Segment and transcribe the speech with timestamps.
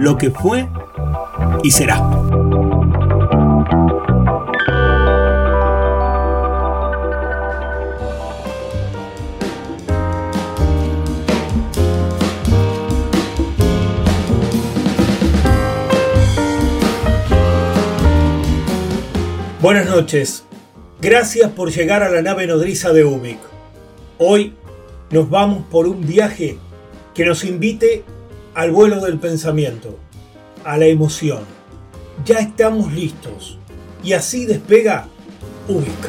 [0.00, 0.66] lo que fue
[1.62, 1.98] y será.
[19.60, 20.44] Buenas noches.
[21.02, 23.38] Gracias por llegar a la nave nodriza de Ubik.
[24.16, 24.54] Hoy
[25.10, 26.56] nos vamos por un viaje
[27.12, 28.02] que nos invite
[28.54, 29.96] al vuelo del pensamiento,
[30.64, 31.44] a la emoción.
[32.24, 33.58] Ya estamos listos.
[34.02, 35.08] Y así despega
[35.68, 36.08] Ubik.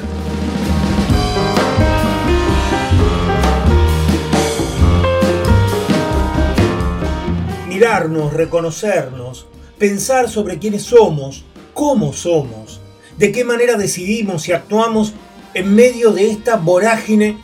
[7.68, 9.48] Mirarnos, reconocernos,
[9.78, 12.80] pensar sobre quiénes somos, cómo somos,
[13.18, 15.14] de qué manera decidimos y actuamos
[15.54, 17.38] en medio de esta vorágine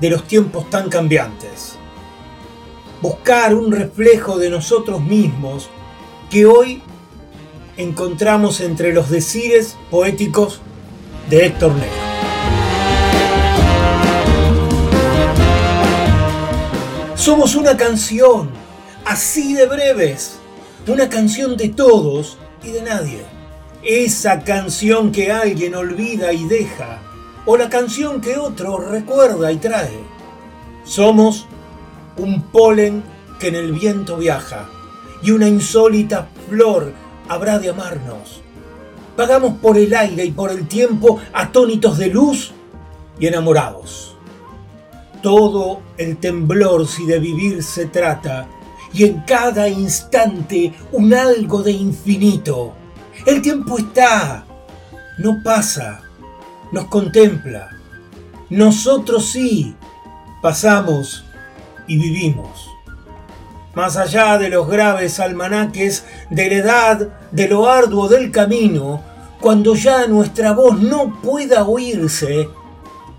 [0.00, 1.75] de los tiempos tan cambiantes
[3.00, 5.68] buscar un reflejo de nosotros mismos
[6.30, 6.82] que hoy
[7.76, 10.60] encontramos entre los decires poéticos
[11.28, 12.06] de Héctor Negro.
[17.14, 18.50] Somos una canción,
[19.04, 20.38] así de breves,
[20.86, 23.22] una canción de todos y de nadie.
[23.82, 27.00] Esa canción que alguien olvida y deja,
[27.44, 29.98] o la canción que otro recuerda y trae.
[30.84, 31.46] Somos
[32.18, 33.02] un polen
[33.38, 34.68] que en el viento viaja,
[35.22, 36.92] y una insólita flor
[37.28, 38.42] habrá de amarnos.
[39.16, 42.52] Pagamos por el aire y por el tiempo atónitos de luz
[43.18, 44.14] y enamorados.
[45.22, 48.48] Todo el temblor si de vivir se trata,
[48.92, 52.72] y en cada instante un algo de infinito.
[53.26, 54.46] El tiempo está,
[55.18, 56.02] no pasa,
[56.72, 57.70] nos contempla.
[58.48, 59.74] Nosotros sí
[60.40, 61.25] pasamos
[61.86, 62.70] y vivimos.
[63.74, 69.02] Más allá de los graves almanaques, de la edad, de lo arduo del camino,
[69.40, 72.48] cuando ya nuestra voz no pueda oírse,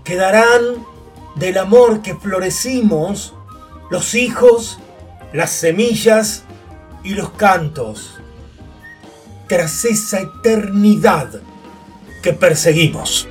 [0.02, 0.84] quedarán
[1.36, 3.34] del amor que florecimos
[3.90, 4.78] los hijos,
[5.32, 6.44] las semillas
[7.04, 8.18] y los cantos,
[9.46, 11.40] tras esa eternidad
[12.22, 13.28] que perseguimos.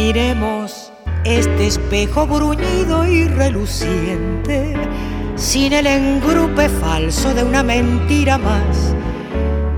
[0.00, 0.92] Miremos
[1.24, 4.76] este espejo bruñido y reluciente,
[5.34, 8.94] sin el engrupe falso de una mentira más.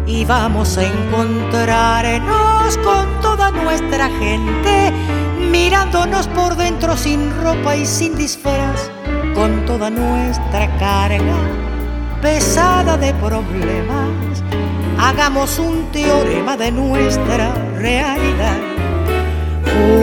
[0.06, 4.92] Y vamos a encontrarnos con toda nuestra gente,
[5.50, 8.91] mirándonos por dentro sin ropa y sin disfraz,
[9.34, 11.38] con toda nuestra carga
[12.20, 14.44] pesada de problemas.
[14.98, 18.79] Hagamos un teorema de nuestra realidad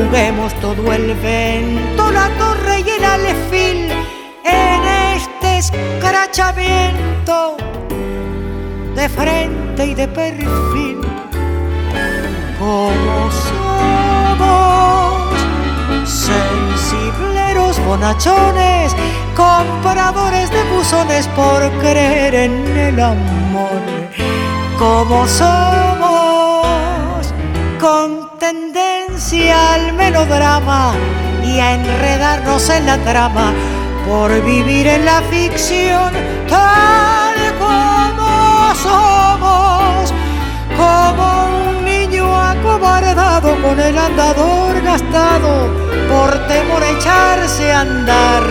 [0.07, 3.91] Juguemos todo el vento, la torre y el alefil
[4.45, 4.85] en
[5.17, 7.57] este escrachamiento
[8.95, 11.01] de frente y de perfil.
[12.57, 15.27] Como somos
[16.07, 18.95] sensibleros bonachones,
[19.35, 23.81] compradores de buzones por creer en el amor.
[24.79, 26.65] Como somos
[27.81, 28.29] con
[29.17, 30.93] tendencia al melodrama
[31.43, 33.51] y a enredarnos en la trama
[34.07, 36.13] por vivir en la ficción
[36.47, 40.13] tal como somos,
[40.77, 45.67] como un niño acobardado con el andador gastado
[46.07, 48.43] por temor a echarse a andar.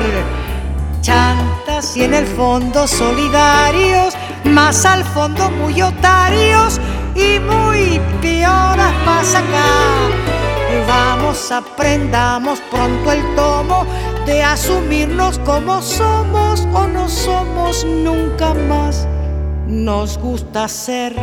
[1.01, 4.15] Chantas y en el fondo solidarios,
[4.45, 6.81] más al fondo muy otarios
[7.15, 10.36] y muy pioras más acá
[10.87, 13.87] Vamos, aprendamos pronto el tomo
[14.27, 19.07] de asumirnos como somos o no somos nunca más.
[19.67, 21.15] Nos gusta hacer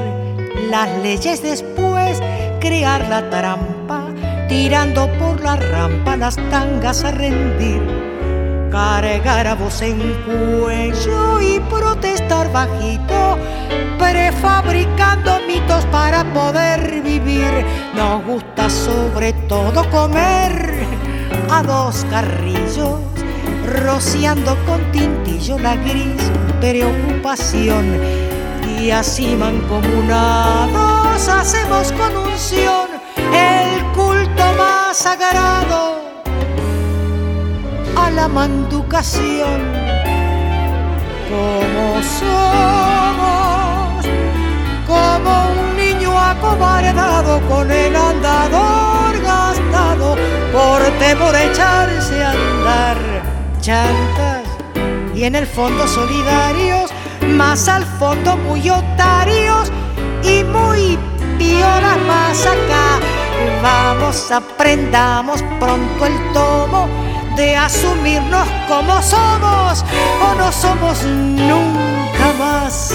[0.69, 2.19] las leyes después,
[2.59, 4.05] crear la trampa,
[4.47, 8.02] tirando por la rampa las tangas a rendir.
[8.73, 13.37] Cargar a voz en cuello y protestar bajito,
[13.99, 17.63] prefabricando mitos para poder vivir.
[17.95, 20.87] Nos gusta sobre todo comer
[21.51, 22.99] a dos carrillos,
[23.85, 27.85] rociando con tintillo la gris preocupación
[28.79, 32.87] y así mancomunados hacemos con unción
[33.31, 36.02] el culto más sagrado
[38.15, 39.61] la manducación.
[41.29, 44.05] Como somos,
[44.85, 45.31] como
[45.61, 50.15] un niño acobardado con el andador gastado
[50.51, 52.97] por temor echarse a andar
[53.61, 54.43] chantas
[55.15, 56.91] y en el fondo solidarios
[57.29, 59.71] más al fondo muy otarios
[60.23, 60.99] y muy
[61.37, 62.99] pioras más acá.
[63.61, 66.87] Vamos, aprendamos pronto el tomo
[67.35, 69.83] de asumirnos como somos
[70.21, 72.93] o no somos nunca más.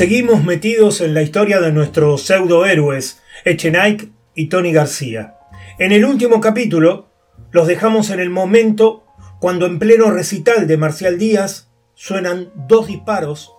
[0.00, 5.34] Seguimos metidos en la historia de nuestros pseudohéroes, Echenique y Tony García.
[5.78, 7.10] En el último capítulo
[7.50, 9.04] los dejamos en el momento
[9.40, 13.52] cuando en pleno recital de Marcial Díaz suenan dos disparos,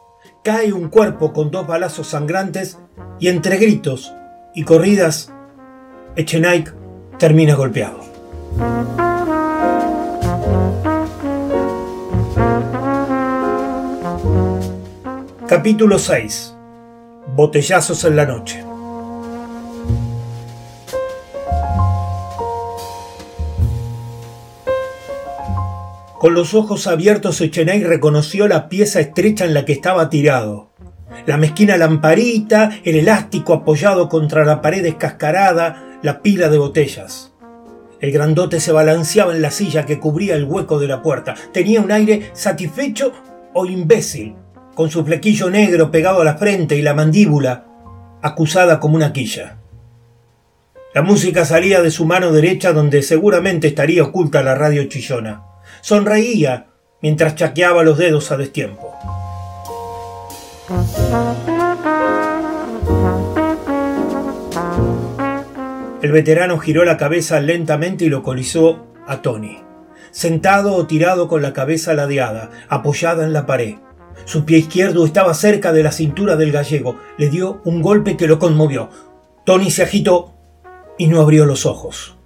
[0.43, 2.79] cae un cuerpo con dos balazos sangrantes
[3.19, 4.11] y entre gritos
[4.55, 5.31] y corridas,
[6.15, 6.71] Echenique
[7.19, 7.99] termina golpeado.
[15.51, 16.55] Capítulo 6.
[17.35, 18.63] Botellazos en la noche.
[26.19, 30.69] Con los ojos abiertos, Echenay reconoció la pieza estrecha en la que estaba tirado.
[31.25, 37.33] La mezquina lamparita, el elástico apoyado contra la pared descascarada, la pila de botellas.
[37.99, 41.35] El grandote se balanceaba en la silla que cubría el hueco de la puerta.
[41.51, 43.11] Tenía un aire satisfecho
[43.53, 44.37] o imbécil,
[44.81, 47.65] con su flequillo negro pegado a la frente y la mandíbula
[48.23, 49.57] acusada como una quilla.
[50.95, 55.43] La música salía de su mano derecha donde seguramente estaría oculta la radio chillona.
[55.81, 56.65] Sonreía
[56.99, 58.91] mientras chaqueaba los dedos a destiempo.
[66.01, 69.59] El veterano giró la cabeza lentamente y localizó a Tony,
[70.09, 73.75] sentado o tirado con la cabeza ladeada, apoyada en la pared.
[74.25, 76.97] Su pie izquierdo estaba cerca de la cintura del gallego.
[77.17, 78.89] Le dio un golpe que lo conmovió.
[79.45, 80.33] Tony se agitó
[80.97, 82.17] y no abrió los ojos.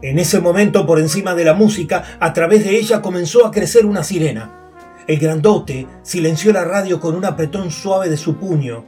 [0.00, 3.86] En ese momento, por encima de la música, a través de ella comenzó a crecer
[3.86, 4.70] una sirena.
[5.06, 8.84] El grandote silenció la radio con un apretón suave de su puño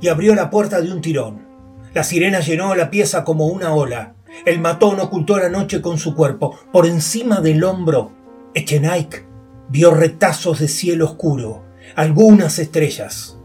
[0.00, 1.46] y abrió la puerta de un tirón.
[1.94, 4.14] La sirena llenó la pieza como una ola.
[4.44, 6.58] El matón ocultó la noche con su cuerpo.
[6.72, 8.12] Por encima del hombro,
[8.54, 9.25] Echenike
[9.68, 11.64] Vio retazos de cielo oscuro,
[11.96, 13.36] algunas estrellas.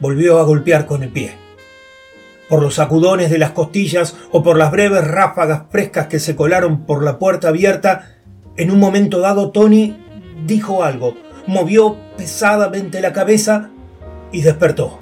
[0.00, 1.34] Volvió a golpear con el pie.
[2.48, 6.86] Por los sacudones de las costillas o por las breves ráfagas frescas que se colaron
[6.86, 8.16] por la puerta abierta,
[8.56, 9.98] en un momento dado Tony
[10.46, 11.16] dijo algo,
[11.46, 13.68] movió pesadamente la cabeza
[14.32, 14.98] y despertó.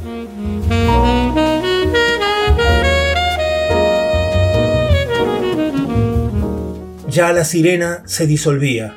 [7.08, 8.96] Ya la sirena se disolvía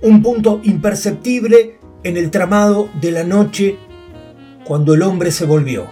[0.00, 3.76] un punto imperceptible en el tramado de la noche
[4.64, 5.86] cuando el hombre se volvió.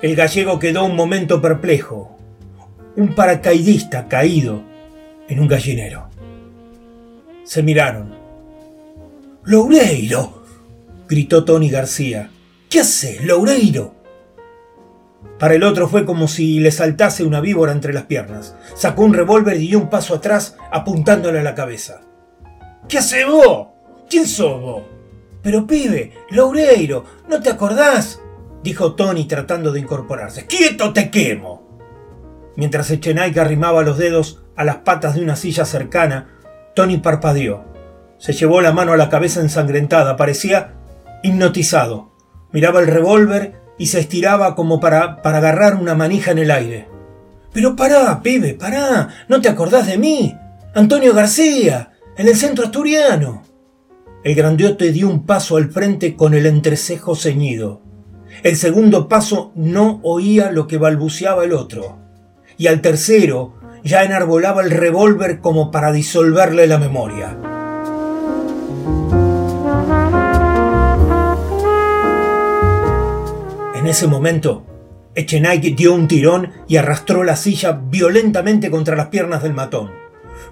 [0.00, 2.16] El gallego quedó un momento perplejo,
[2.96, 4.62] un paracaidista caído
[5.28, 6.08] en un gallinero.
[7.44, 8.14] Se miraron.
[9.44, 10.42] ¡Loureiro!
[11.08, 12.30] gritó Tony García.
[12.70, 13.94] ¿Qué haces, Loureiro?
[15.38, 18.54] Para el otro fue como si le saltase una víbora entre las piernas.
[18.74, 22.02] Sacó un revólver y dio un paso atrás apuntándole a la cabeza.
[22.88, 23.68] ¿Qué hace vos?
[24.08, 24.82] ¿Quién sos vos?
[25.42, 28.20] Pero pibe, Loureiro, ¿no te acordás?
[28.62, 30.46] dijo Tony tratando de incorporarse.
[30.46, 31.62] ¡Quieto te quemo!
[32.56, 36.28] Mientras Echenay arrimaba los dedos a las patas de una silla cercana,
[36.74, 37.64] Tony parpadeó.
[38.18, 40.16] Se llevó la mano a la cabeza ensangrentada.
[40.16, 40.74] Parecía
[41.22, 42.12] hipnotizado.
[42.52, 46.88] Miraba el revólver y se estiraba como para, para agarrar una manija en el aire.
[47.52, 50.36] Pero pará, pibe, pará, ¿no te acordás de mí?
[50.74, 53.42] Antonio García, en el centro asturiano.
[54.24, 57.80] El grandote dio un paso al frente con el entrecejo ceñido.
[58.42, 61.98] El segundo paso no oía lo que balbuceaba el otro.
[62.56, 67.36] Y al tercero ya enarbolaba el revólver como para disolverle la memoria.
[73.74, 74.64] En ese momento,
[75.14, 79.90] Echenique dio un tirón y arrastró la silla violentamente contra las piernas del matón.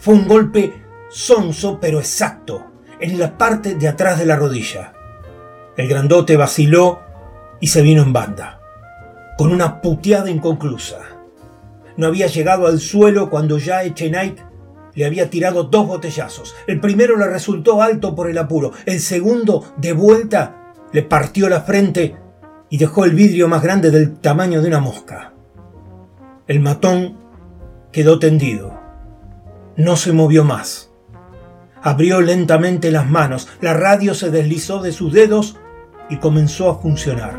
[0.00, 0.73] Fue un golpe
[1.11, 2.64] sonso pero exacto,
[3.00, 4.95] en la parte de atrás de la rodilla.
[5.76, 7.00] El grandote vaciló
[7.61, 8.61] y se vino en banda,
[9.37, 10.99] con una puteada inconclusa.
[11.97, 14.43] No había llegado al suelo cuando ya Echenique
[14.95, 16.55] le había tirado dos botellazos.
[16.67, 21.62] El primero le resultó alto por el apuro, el segundo, de vuelta, le partió la
[21.62, 22.17] frente
[22.69, 25.33] y dejó el vidrio más grande del tamaño de una mosca.
[26.47, 27.19] El matón
[27.93, 28.79] quedó tendido.
[29.76, 30.89] No se movió más.
[31.83, 35.57] Abrió lentamente las manos, la radio se deslizó de sus dedos
[36.11, 37.35] y comenzó a funcionar.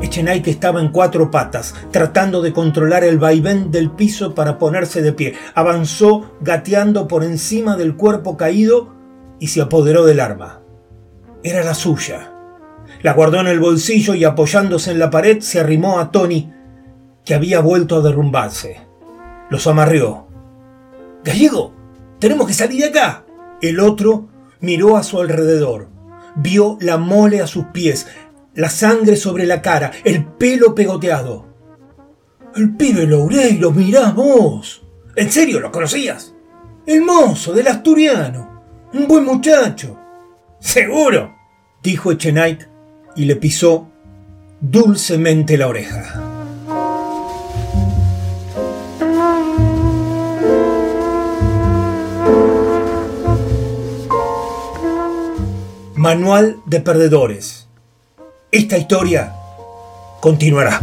[0.00, 5.12] Echenay estaba en cuatro patas, tratando de controlar el vaivén del piso para ponerse de
[5.12, 5.34] pie.
[5.54, 8.94] Avanzó gateando por encima del cuerpo caído
[9.38, 10.62] y se apoderó del arma.
[11.42, 12.32] Era la suya.
[13.02, 16.50] La guardó en el bolsillo y apoyándose en la pared se arrimó a Tony,
[17.26, 18.80] que había vuelto a derrumbarse.
[19.50, 20.26] Los amarrió
[21.26, 21.72] Gallego,
[22.20, 23.26] tenemos que salir de acá.
[23.60, 24.28] El otro
[24.60, 25.88] miró a su alrededor.
[26.36, 28.06] Vio la mole a sus pies,
[28.54, 31.46] la sangre sobre la cara, el pelo pegoteado.
[32.54, 34.86] El pibe Loureiro, mirá vos.
[35.16, 36.32] ¿En serio lo conocías?
[36.86, 38.62] El mozo del asturiano.
[38.94, 39.98] Un buen muchacho.
[40.60, 41.34] Seguro,
[41.82, 42.68] dijo Echenite
[43.16, 43.88] y le pisó
[44.60, 46.35] dulcemente la oreja.
[56.06, 57.66] Manual de Perdedores.
[58.52, 59.32] Esta historia
[60.20, 60.80] continuará.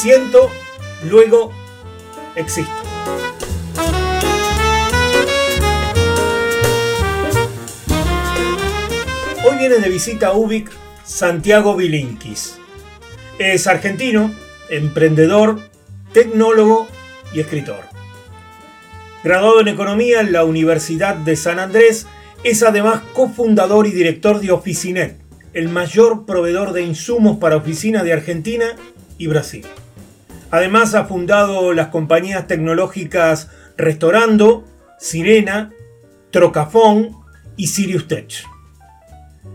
[0.00, 0.50] Siento,
[1.10, 1.52] luego
[2.34, 2.72] existo.
[9.44, 10.70] Hoy viene de visita a Ubik
[11.04, 12.56] Santiago Vilinkis.
[13.38, 14.32] Es argentino,
[14.70, 15.60] emprendedor,
[16.14, 16.88] tecnólogo
[17.34, 17.84] y escritor.
[19.22, 22.06] Graduado en Economía en la Universidad de San Andrés,
[22.42, 25.18] es además cofundador y director de Oficinet,
[25.52, 28.76] el mayor proveedor de insumos para oficinas de Argentina
[29.18, 29.66] y Brasil.
[30.50, 34.64] Además ha fundado las compañías tecnológicas Restaurando,
[34.98, 35.70] Sirena,
[36.30, 37.16] Trocafón
[37.56, 38.44] y Sirius Tech.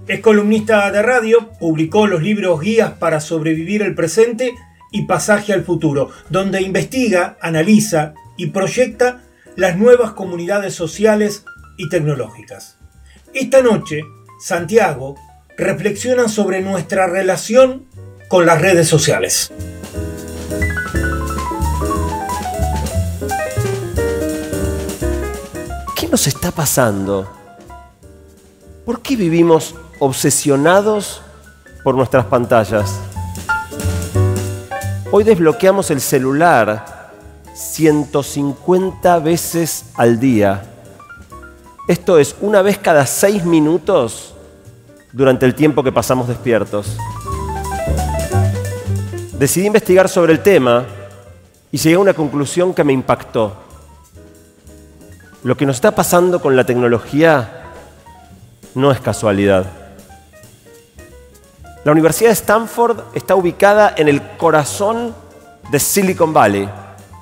[0.08, 4.54] Es columnista de radio, publicó los libros Guías para sobrevivir el presente
[4.92, 9.22] y Pasaje al futuro, donde investiga, analiza y proyecta
[9.56, 11.44] las nuevas comunidades sociales
[11.78, 12.78] y tecnológicas.
[13.34, 14.02] Esta noche,
[14.40, 15.16] Santiago
[15.58, 17.86] reflexiona sobre nuestra relación
[18.30, 19.52] con las redes sociales.
[25.96, 27.28] ¿Qué nos está pasando?
[28.86, 31.22] ¿Por qué vivimos obsesionados
[31.84, 33.00] por nuestras pantallas?
[35.12, 37.12] Hoy desbloqueamos el celular
[37.54, 40.64] 150 veces al día.
[41.88, 44.34] Esto es una vez cada seis minutos
[45.14, 46.98] durante el tiempo que pasamos despiertos.
[49.38, 50.86] Decidí investigar sobre el tema
[51.70, 53.54] y llegué a una conclusión que me impactó.
[55.44, 57.64] Lo que nos está pasando con la tecnología
[58.76, 59.66] no es casualidad.
[61.84, 65.14] La Universidad de Stanford está ubicada en el corazón
[65.70, 66.70] de Silicon Valley,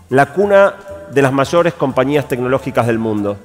[0.10, 0.76] la cuna
[1.12, 3.38] de las mayores compañías tecnológicas del mundo.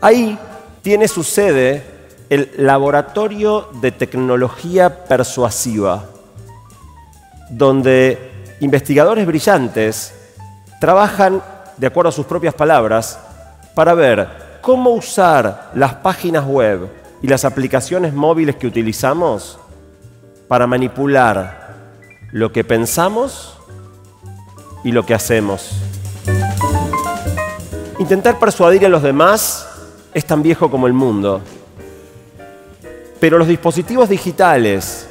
[0.00, 0.38] Ahí
[0.80, 1.84] tiene su sede
[2.30, 6.13] el Laboratorio de Tecnología Persuasiva,
[7.50, 10.14] donde investigadores brillantes
[10.80, 11.42] trabajan,
[11.76, 13.18] de acuerdo a sus propias palabras,
[13.74, 14.28] para ver
[14.60, 16.88] cómo usar las páginas web
[17.22, 19.58] y las aplicaciones móviles que utilizamos
[20.48, 21.74] para manipular
[22.32, 23.58] lo que pensamos
[24.82, 25.70] y lo que hacemos.
[27.98, 29.66] Intentar persuadir a los demás
[30.12, 31.40] es tan viejo como el mundo.
[33.20, 35.08] Pero los dispositivos digitales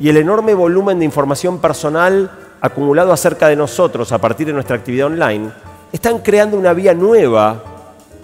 [0.00, 2.30] y el enorme volumen de información personal
[2.60, 5.50] acumulado acerca de nosotros a partir de nuestra actividad online
[5.92, 7.62] están creando una vía nueva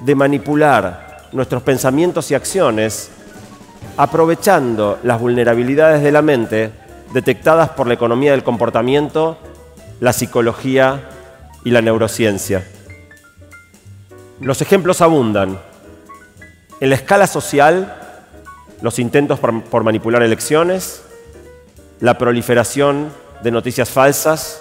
[0.00, 3.10] de manipular nuestros pensamientos y acciones
[3.96, 6.72] aprovechando las vulnerabilidades de la mente
[7.12, 9.38] detectadas por la economía del comportamiento,
[10.00, 11.08] la psicología
[11.64, 12.66] y la neurociencia.
[14.40, 15.58] Los ejemplos abundan.
[16.80, 17.94] En la escala social,
[18.82, 21.02] los intentos por, manipular elecciones,
[22.04, 23.08] la proliferación
[23.42, 24.60] de noticias falsas,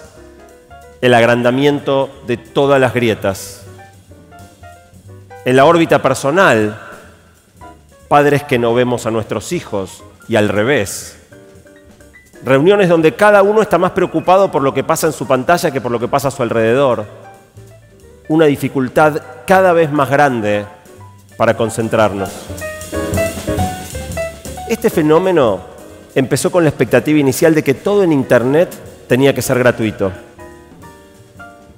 [1.02, 3.66] el agrandamiento de todas las grietas.
[5.44, 6.80] En la órbita personal,
[8.08, 11.18] padres que no vemos a nuestros hijos y al revés.
[12.42, 15.82] Reuniones donde cada uno está más preocupado por lo que pasa en su pantalla que
[15.82, 17.04] por lo que pasa a su alrededor.
[18.28, 20.64] Una dificultad cada vez más grande
[21.36, 22.30] para concentrarnos.
[24.66, 25.73] Este fenómeno
[26.14, 28.72] empezó con la expectativa inicial de que todo en Internet
[29.08, 30.12] tenía que ser gratuito.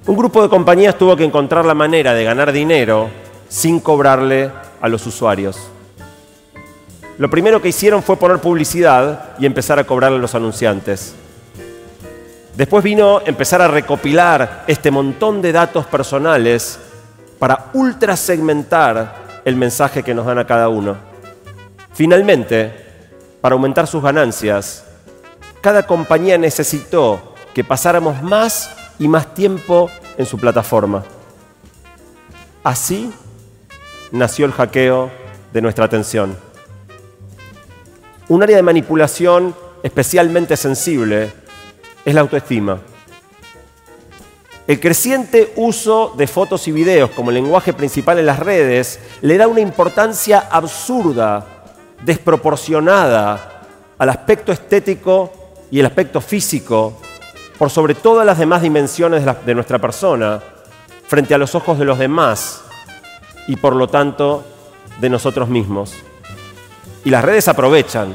[0.05, 3.09] Un grupo de compañías tuvo que encontrar la manera de ganar dinero
[3.49, 5.69] sin cobrarle a los usuarios.
[7.17, 11.15] Lo primero que hicieron fue poner publicidad y empezar a cobrarle a los anunciantes.
[12.55, 16.79] Después vino empezar a recopilar este montón de datos personales
[17.37, 20.95] para ultra segmentar el mensaje que nos dan a cada uno.
[21.93, 22.86] Finalmente,
[23.47, 24.83] para aumentar sus ganancias,
[25.61, 31.05] cada compañía necesitó que pasáramos más y más tiempo en su plataforma.
[32.61, 33.09] Así
[34.11, 35.09] nació el hackeo
[35.53, 36.37] de nuestra atención.
[38.27, 41.31] Un área de manipulación especialmente sensible
[42.03, 42.81] es la autoestima.
[44.67, 49.47] El creciente uso de fotos y videos como lenguaje principal en las redes le da
[49.47, 51.56] una importancia absurda,
[52.03, 53.61] desproporcionada
[53.97, 55.31] al aspecto estético
[55.71, 56.99] y el aspecto físico,
[57.57, 60.39] por sobre todas las demás dimensiones de, nuestra persona,
[61.07, 62.61] frente a los ojos de los demás
[63.47, 64.45] y por lo tanto
[65.01, 65.93] de nosotros mismos.
[67.03, 68.13] Y las redes aprovechan.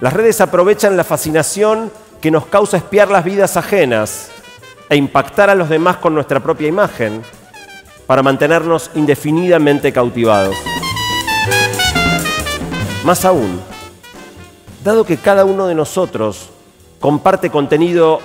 [0.00, 4.30] Las redes aprovechan la fascinación que nos causa espiar las vidas ajenas
[4.88, 7.22] e impactar a los demás con nuestra propia imagen
[8.06, 10.56] para mantenernos indefinidamente cautivados.
[13.06, 13.60] Más aún,
[14.82, 16.48] dado que cada uno de nosotros
[16.98, 18.18] comparte contenido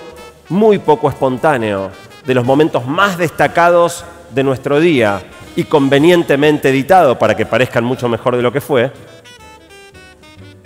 [0.49, 1.91] muy poco espontáneo
[2.25, 5.21] de los momentos más destacados de nuestro día
[5.55, 8.91] y convenientemente editado para que parezcan mucho mejor de lo que fue,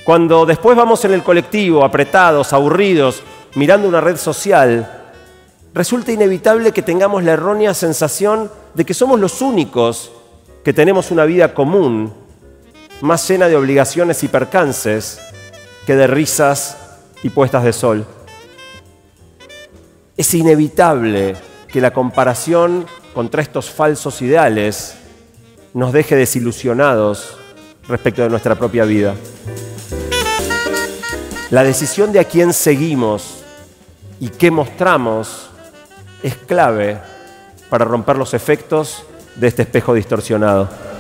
[0.06, 3.22] cuando después vamos en el colectivo apretados, aburridos,
[3.56, 5.10] mirando una red social,
[5.74, 10.10] resulta inevitable que tengamos la errónea sensación de que somos los únicos
[10.64, 12.24] que tenemos una vida común,
[13.02, 15.20] más llena de obligaciones y percances
[15.86, 16.78] que de risas
[17.24, 18.06] y puestas de sol.
[20.18, 21.36] Es inevitable
[21.68, 24.96] que la comparación contra estos falsos ideales
[25.74, 27.38] nos deje desilusionados
[27.88, 29.16] respecto de nuestra propia vida.
[31.52, 33.44] La decisión de a quién seguimos
[34.20, 35.50] y qué mostramos
[36.24, 37.00] es clave
[37.70, 39.04] para romper los efectos
[39.36, 40.95] de este espejo distorsionado.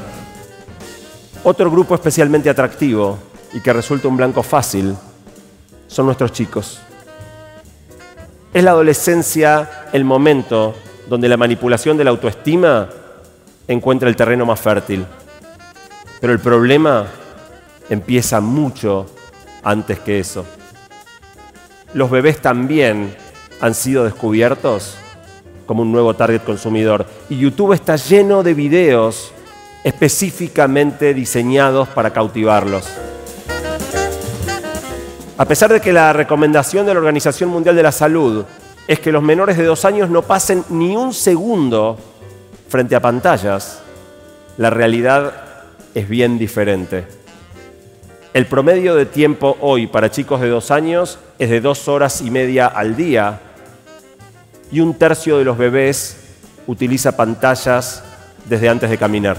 [1.48, 3.20] Otro grupo especialmente atractivo
[3.54, 4.96] y que resulta un blanco fácil
[5.86, 6.80] son nuestros chicos.
[8.52, 10.74] Es la adolescencia el momento
[11.08, 12.90] donde la manipulación de la autoestima
[13.68, 15.06] encuentra el terreno más fértil.
[16.20, 17.06] Pero el problema
[17.92, 19.06] empieza mucho
[19.62, 20.48] antes que eso.
[21.94, 23.16] Los bebés también
[23.62, 24.98] han sido descubiertos
[25.68, 27.06] como un nuevo target consumidor.
[27.30, 29.32] Y YouTube está lleno de videos
[29.86, 32.86] específicamente diseñados para cautivarlos.
[35.38, 38.46] A pesar de que la recomendación de la Organización Mundial de la Salud
[38.88, 42.00] es que los menores de dos años no pasen ni un segundo
[42.68, 43.84] frente a pantallas,
[44.58, 45.34] la realidad
[45.94, 47.06] es bien diferente.
[48.34, 52.32] El promedio de tiempo hoy para chicos de dos años es de dos horas y
[52.32, 53.40] media al día
[54.72, 56.18] y un tercio de los bebés
[56.66, 58.04] utiliza pantallas
[58.50, 59.38] desde antes de caminar.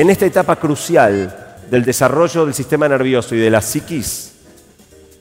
[0.00, 4.32] En esta etapa crucial del desarrollo del sistema nervioso y de la psiquis,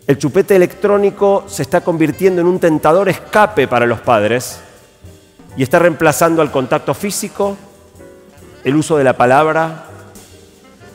[0.08, 4.62] el chupete electrónico se está convirtiendo en un tentador escape para los padres
[5.58, 7.58] y está reemplazando al contacto físico,
[8.64, 9.84] el uso de la palabra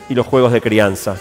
[0.09, 1.17] y los juegos de crianza.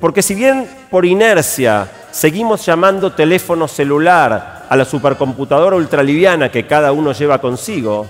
[0.00, 6.90] Porque si bien por inercia seguimos llamando teléfono celular a la supercomputadora ultraliviana que cada
[6.90, 8.08] uno lleva consigo,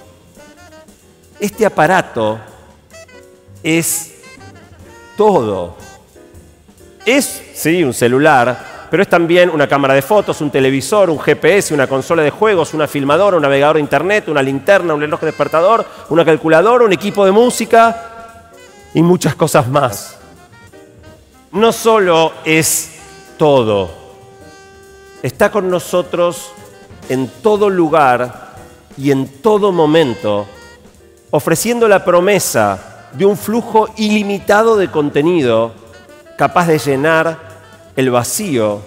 [1.39, 2.56] este aparato
[3.63, 4.15] es
[5.17, 5.77] todo.
[7.05, 11.75] Es, sí, un celular, pero es también una cámara de fotos, un televisor, un GPS,
[11.75, 15.85] una consola de juegos, una filmadora, un navegador de internet, una linterna, un reloj despertador,
[16.09, 18.45] una calculadora, un equipo de música
[18.95, 20.19] y muchas cosas más.
[21.53, 22.93] No solo es
[23.37, 23.91] todo,
[25.23, 26.51] está con nosotros
[27.09, 28.55] en todo lugar
[28.97, 30.47] y en todo momento,
[31.31, 35.73] ofreciendo la promesa de un flujo ilimitado de contenido
[36.37, 37.39] capaz de llenar
[37.97, 38.81] el vacío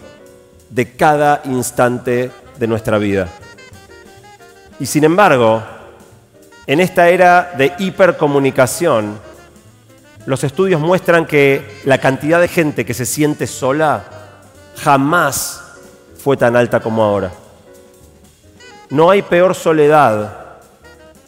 [0.69, 3.27] de cada instante de nuestra vida.
[4.79, 5.62] Y sin embargo,
[6.67, 9.19] en esta era de hipercomunicación,
[10.25, 14.03] los estudios muestran que la cantidad de gente que se siente sola
[14.75, 15.63] jamás
[16.23, 17.32] fue tan alta como ahora.
[18.89, 20.60] No hay peor soledad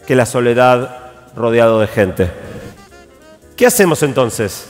[0.06, 0.97] que la soledad
[1.36, 2.50] rodeado de gente.
[3.62, 4.65] ¿Qué hacemos entonces?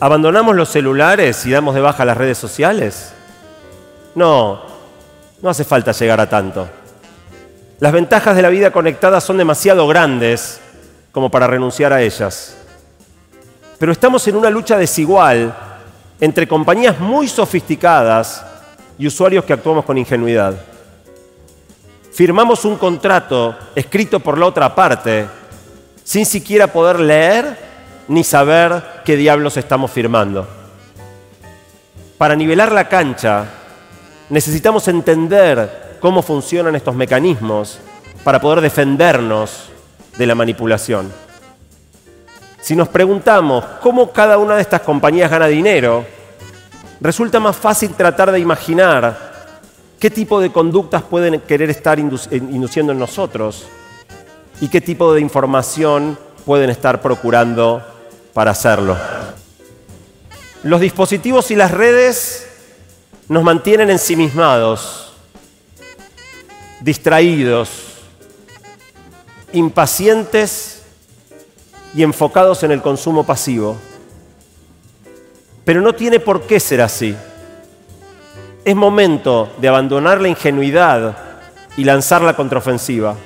[0.00, 3.12] ¿Abandonamos los celulares y damos de baja las redes sociales?
[4.16, 4.60] No,
[5.40, 6.68] no hace falta llegar a tanto.
[7.78, 10.60] Las ventajas de la vida conectada son demasiado grandes
[11.12, 12.56] como para renunciar a ellas.
[13.78, 15.54] Pero estamos en una lucha desigual
[16.20, 18.44] entre compañías muy sofisticadas
[18.98, 20.54] y usuarios que actuamos con ingenuidad.
[22.12, 25.38] Firmamos un contrato escrito por la otra parte
[26.04, 27.70] sin siquiera poder leer
[28.08, 30.46] ni saber qué diablos estamos firmando.
[32.18, 33.44] Para nivelar la cancha,
[34.28, 37.78] necesitamos entender cómo funcionan estos mecanismos
[38.24, 39.70] para poder defendernos
[40.18, 41.12] de la manipulación.
[42.60, 46.04] Si nos preguntamos cómo cada una de estas compañías gana dinero,
[47.00, 49.30] resulta más fácil tratar de imaginar
[49.98, 53.66] qué tipo de conductas pueden querer estar induciendo en nosotros
[54.60, 57.82] y qué tipo de información pueden estar procurando
[58.34, 58.96] para hacerlo.
[60.62, 62.46] Los dispositivos y las redes
[63.28, 65.12] nos mantienen ensimismados,
[66.80, 67.70] distraídos,
[69.52, 70.82] impacientes
[71.94, 73.76] y enfocados en el consumo pasivo.
[75.64, 77.16] Pero no tiene por qué ser así.
[78.64, 81.16] Es momento de abandonar la ingenuidad
[81.76, 83.16] y lanzar la contraofensiva.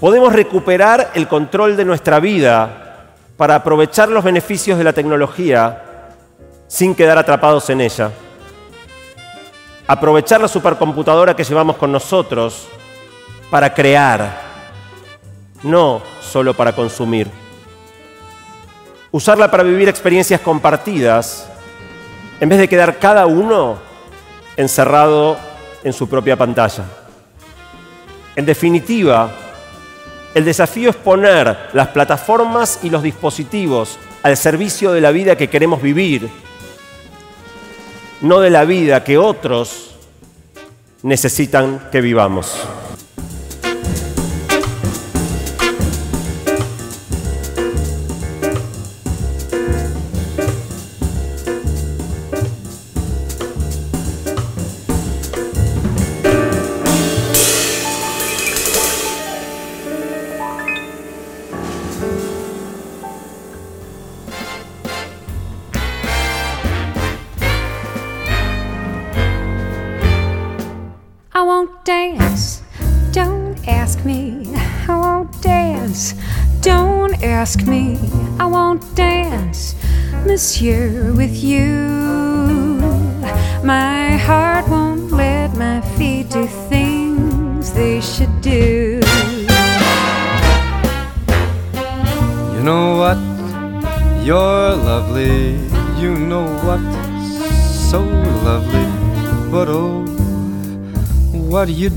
[0.00, 5.82] Podemos recuperar el control de nuestra vida para aprovechar los beneficios de la tecnología
[6.68, 8.12] sin quedar atrapados en ella.
[9.88, 12.68] Aprovechar la supercomputadora que llevamos con nosotros
[13.50, 14.40] para crear,
[15.64, 17.28] no solo para consumir.
[19.10, 21.48] Usarla para vivir experiencias compartidas,
[22.38, 23.78] en vez de quedar cada uno
[24.56, 25.36] encerrado
[25.82, 26.84] en su propia pantalla.
[28.36, 29.30] En definitiva,
[30.34, 35.48] el desafío es poner las plataformas y los dispositivos al servicio de la vida que
[35.48, 36.28] queremos vivir,
[38.20, 39.94] no de la vida que otros
[41.02, 42.56] necesitan que vivamos.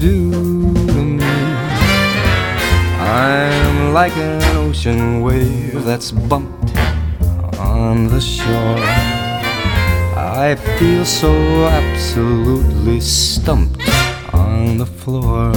[0.02, 0.32] Do
[0.88, 1.24] to me?
[3.00, 6.76] I'm like an ocean wave that's bumped
[7.60, 8.80] on the shore.
[10.44, 11.32] I feel so
[11.68, 13.88] absolutely stumped
[14.34, 15.52] on the floor.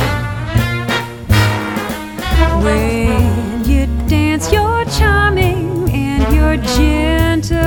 [2.62, 7.62] When you dance, you're charming and you're gentle.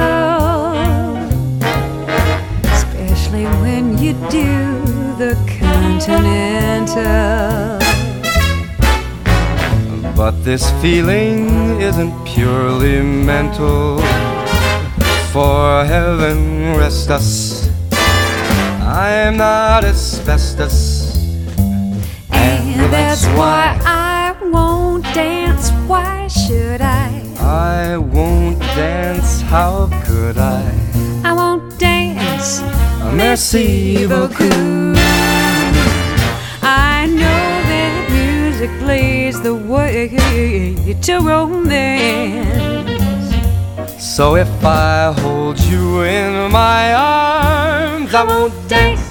[2.71, 4.77] Especially when you do
[5.17, 5.35] the
[10.15, 13.99] But this feeling isn't purely mental.
[15.31, 17.69] For heaven rest us,
[18.81, 21.15] I am not asbestos.
[22.31, 25.69] And that's why I won't dance.
[25.87, 27.23] Why should I?
[27.39, 30.63] I won't dance, how could I?
[31.23, 32.61] I won't dance.
[33.13, 34.97] Merci beaucoup.
[37.07, 37.41] I know
[37.71, 40.09] that music leads the way
[40.85, 42.83] you to romance.
[43.97, 49.06] So if I hold you in my arms, I won't dance.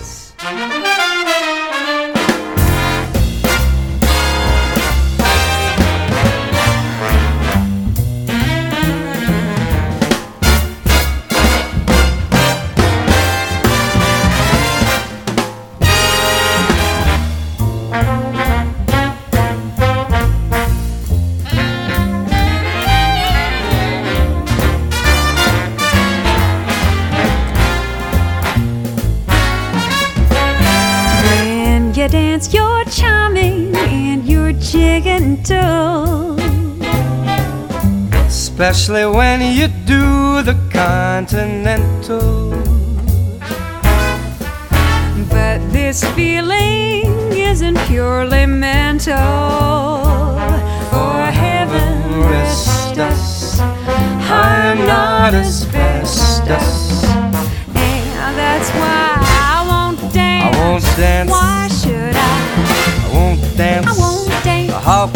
[38.59, 42.53] Especially when you do the continental.
[45.29, 49.19] But this feeling isn't purely mental.
[50.89, 53.61] For heaven Rest us.
[53.61, 57.05] I'm not asbestos.
[57.75, 60.57] And that's why I won't dance.
[60.57, 61.31] I won't dance.
[61.31, 63.05] Why should I?
[63.05, 63.87] I won't dance.
[63.87, 64.73] I won't dance.
[64.73, 65.16] I?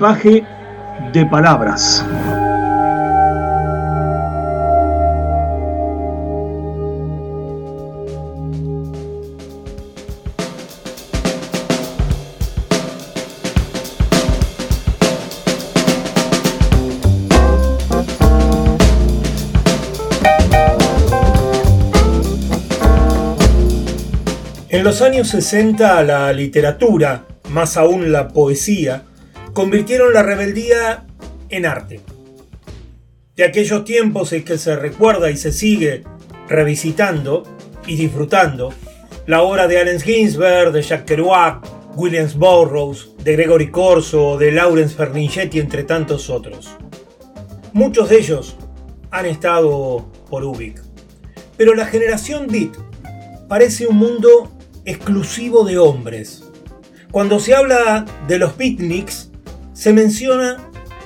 [0.00, 0.44] Equipaje
[1.12, 2.02] de palabras.
[24.70, 29.04] En los años 60 la literatura, más aún la poesía,
[29.52, 31.06] convirtieron la rebeldía
[31.48, 32.00] en arte.
[33.36, 36.04] De aquellos tiempos es que se recuerda y se sigue
[36.48, 37.44] revisitando
[37.86, 38.72] y disfrutando
[39.26, 41.64] la obra de Allen Ginsberg, de Jack Kerouac,
[41.96, 46.70] Williams Burroughs, de Gregory Corso, de Lawrence Ferlinghetti, entre tantos otros.
[47.72, 48.56] Muchos de ellos
[49.10, 50.82] han estado por Ubik.
[51.56, 52.76] Pero la generación Beat
[53.48, 54.50] parece un mundo
[54.84, 56.44] exclusivo de hombres.
[57.10, 59.29] Cuando se habla de los picnics,
[59.80, 60.58] se menciona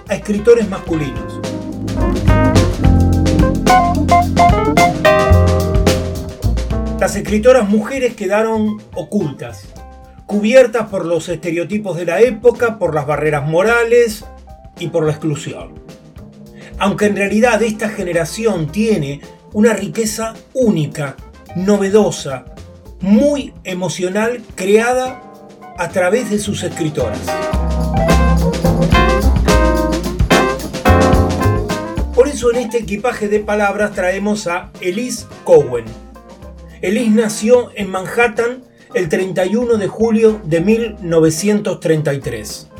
[0.08, 1.40] a escritores masculinos.
[6.98, 9.68] Las escritoras mujeres quedaron ocultas,
[10.26, 14.24] cubiertas por los estereotipos de la época, por las barreras morales
[14.80, 15.74] y por la exclusión.
[16.80, 19.20] Aunque en realidad esta generación tiene
[19.52, 21.14] una riqueza única,
[21.54, 22.44] novedosa,
[23.00, 25.22] muy emocional creada
[25.78, 27.20] a través de sus escritoras.
[32.42, 35.84] En este equipaje de palabras traemos a Elise Cowen.
[36.82, 42.70] Elise nació en Manhattan el 31 de julio de 1933.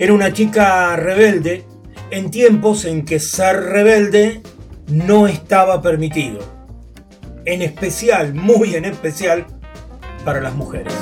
[0.00, 1.64] Era una chica rebelde
[2.10, 4.42] en tiempos en que ser rebelde
[4.88, 6.40] no estaba permitido
[7.44, 9.46] en especial, muy en especial,
[10.24, 10.92] para las mujeres.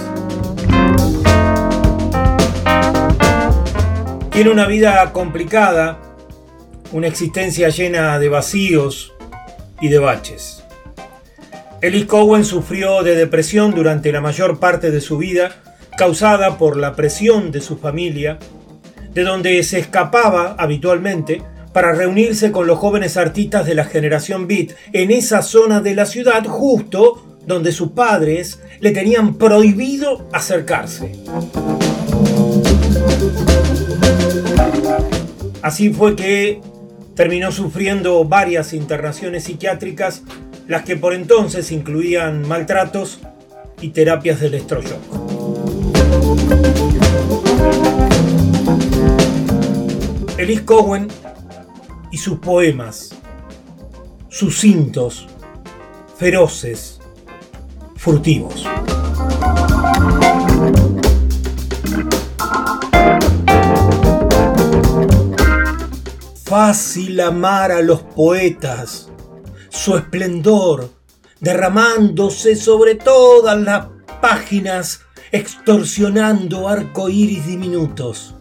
[4.31, 6.08] Tiene una vida complicada,
[6.93, 9.13] una existencia llena de vacíos
[9.81, 10.65] y de baches.
[11.81, 15.63] Ellis Cowen sufrió de depresión durante la mayor parte de su vida,
[15.97, 18.39] causada por la presión de su familia,
[19.13, 24.71] de donde se escapaba habitualmente para reunirse con los jóvenes artistas de la generación Beat
[24.93, 31.13] en esa zona de la ciudad justo donde sus padres le tenían prohibido acercarse.
[35.63, 36.61] Así fue que
[37.19, 40.23] terminó sufriendo varias internaciones psiquiátricas,
[40.69, 43.19] las que por entonces incluían maltratos
[43.81, 45.03] y terapias del electroshock.
[50.39, 51.09] Elise Cowen
[52.13, 53.17] y sus poemas,
[54.29, 55.27] sus cintos,
[56.17, 57.01] feroces,
[57.97, 58.65] furtivos.
[66.49, 69.11] Fácil amar a los poetas,
[69.69, 70.89] su esplendor
[71.41, 73.89] derramándose sobre todas las
[74.23, 78.35] páginas, extorsionando arcoíris diminutos.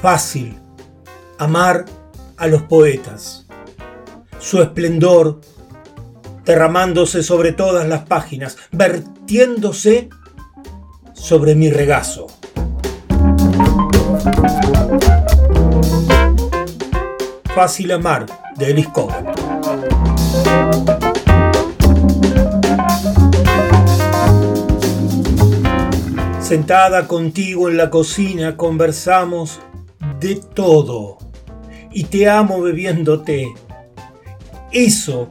[0.00, 0.58] Fácil
[1.36, 1.84] amar
[2.38, 3.46] a los poetas,
[4.38, 5.42] su esplendor
[6.46, 10.08] derramándose sobre todas las páginas, vertiéndose
[11.12, 12.26] sobre mi regazo.
[17.54, 18.26] Fácil amar
[18.56, 19.26] de Cohen.
[26.40, 29.60] Sentada contigo en la cocina conversamos
[30.18, 31.18] de todo
[31.92, 33.54] y te amo bebiéndote.
[34.72, 35.28] Eso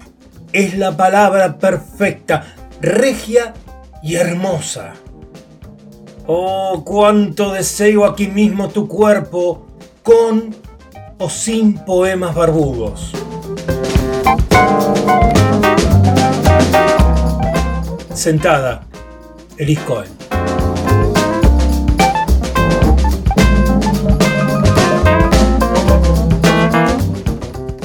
[0.53, 3.53] es la palabra perfecta, regia
[4.01, 4.93] y hermosa.
[6.25, 9.67] Oh, cuánto deseo aquí mismo tu cuerpo,
[10.03, 10.62] con
[11.17, 13.11] o sin poemas barbudos.
[18.13, 18.83] Sentada,
[19.57, 19.79] Elis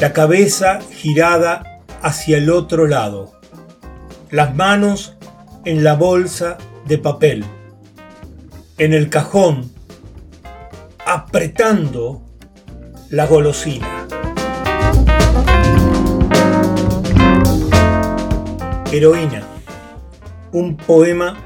[0.00, 3.32] la cabeza girada hacia el otro lado,
[4.30, 5.16] las manos
[5.64, 6.56] en la bolsa
[6.86, 7.44] de papel,
[8.78, 9.72] en el cajón,
[11.04, 12.22] apretando
[13.10, 14.06] la golosina.
[18.92, 19.42] Heroína,
[20.52, 21.36] un poema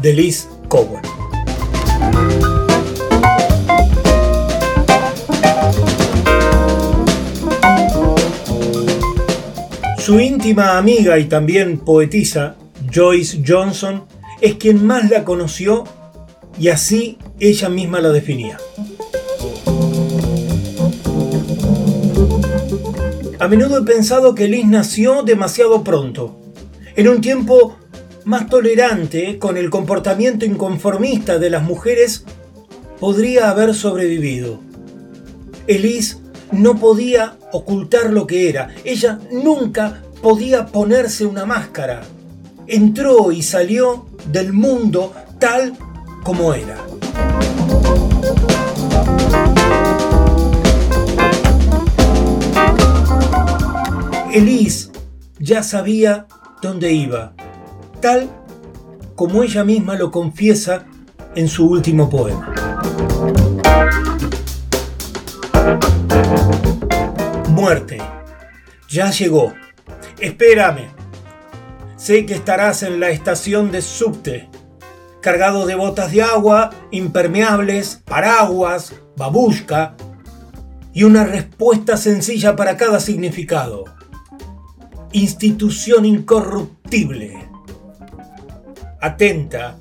[0.00, 1.02] de Liz Cowen.
[9.98, 12.56] Su íntima amiga y también poetisa,
[12.92, 14.04] Joyce Johnson,
[14.40, 15.84] es quien más la conoció
[16.58, 18.58] Y así ella misma la definía.
[23.42, 26.38] A menudo he pensado que Liz nació demasiado pronto,
[26.94, 27.76] en un tiempo
[28.24, 32.24] más tolerante con el comportamiento inconformista de las mujeres,
[33.00, 34.60] podría haber sobrevivido.
[35.66, 36.18] Elise
[36.52, 38.68] no podía ocultar lo que era.
[38.84, 42.02] Ella nunca podía ponerse una máscara.
[42.68, 45.76] Entró y salió del mundo tal
[46.22, 46.76] como era.
[54.32, 54.90] Elise
[55.38, 56.26] ya sabía
[56.62, 57.34] dónde iba,
[58.00, 58.30] tal
[59.14, 60.86] como ella misma lo confiesa
[61.34, 62.50] en su último poema.
[67.50, 67.98] Muerte,
[68.88, 69.52] ya llegó.
[70.18, 70.88] Espérame.
[71.96, 74.48] Sé que estarás en la estación de subte,
[75.20, 79.94] cargado de botas de agua, impermeables, paraguas, babushka
[80.94, 83.84] y una respuesta sencilla para cada significado.
[85.14, 87.46] Institución incorruptible.
[88.98, 89.76] Atenta.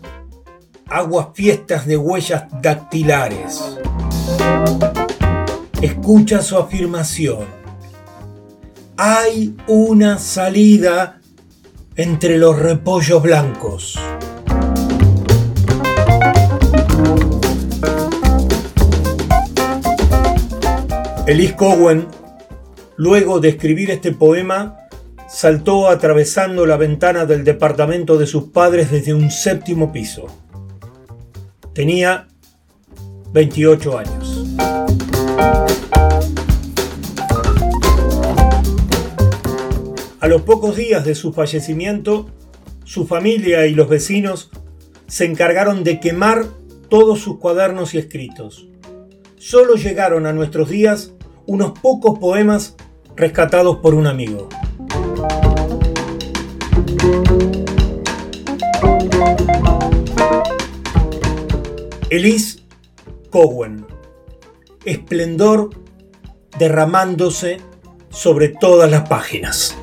[0.90, 3.78] Aguas fiestas de huellas dactilares.
[5.82, 7.46] Escucha su afirmación.
[8.98, 11.22] Hay una salida
[11.96, 13.98] entre los repollos blancos.
[21.26, 22.06] Elise Cowen,
[22.98, 24.81] luego de escribir este poema,
[25.32, 30.28] saltó atravesando la ventana del departamento de sus padres desde un séptimo piso.
[31.74, 32.28] Tenía
[33.32, 34.46] 28 años.
[40.20, 42.30] A los pocos días de su fallecimiento,
[42.84, 44.52] su familia y los vecinos
[45.08, 46.46] se encargaron de quemar
[46.90, 48.68] todos sus cuadernos y escritos.
[49.38, 51.14] Solo llegaron a nuestros días
[51.48, 52.76] unos pocos poemas
[53.16, 54.50] rescatados por un amigo.
[62.12, 62.60] Elise
[63.30, 63.86] Cowen.
[64.84, 65.70] Esplendor
[66.60, 67.62] derramándose
[68.10, 69.78] sobre todas las páginas.